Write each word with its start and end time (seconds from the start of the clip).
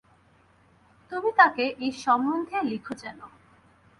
তুমি 1.11 1.29
তাঁকে 1.37 1.65
ঐ 1.79 1.87
সম্বন্ধে 2.03 2.57
লিখো 2.63 2.93
যেন। 2.93 3.19